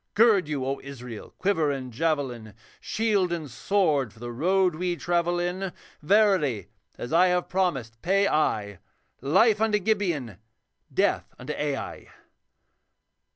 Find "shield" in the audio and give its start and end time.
2.79-3.31